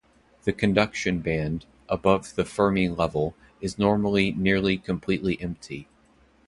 [0.45, 5.87] The conduction band, above the Fermi level, is normally nearly completely empty.